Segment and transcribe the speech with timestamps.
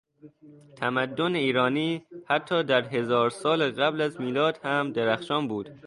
[0.75, 5.79] تمدن ایرانی حتی در هزار سال قبل از میلاد هم درخشان بود.